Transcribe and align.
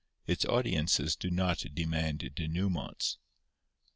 Its 0.25 0.45
audiences 0.45 1.15
do 1.15 1.29
not 1.29 1.63
demand 1.75 2.21
dénouements. 2.35 3.17